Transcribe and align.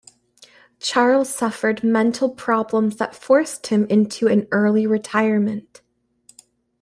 Charles 0.79 1.29
suffered 1.29 1.83
mental 1.83 2.27
problems 2.27 2.95
that 2.97 3.13
forced 3.15 3.67
him 3.67 3.85
into 3.85 4.25
an 4.27 4.47
early 4.49 4.87
retirement. 4.87 5.81